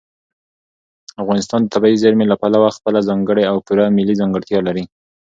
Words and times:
افغانستان 1.21 1.59
د 1.63 1.67
طبیعي 1.75 1.97
زیرمې 2.03 2.25
له 2.31 2.35
پلوه 2.41 2.69
خپله 2.77 2.99
ځانګړې 3.09 3.43
او 3.51 3.55
پوره 3.65 3.85
ملي 3.97 4.15
ځانګړتیا 4.21 4.59
لري. 4.67 4.83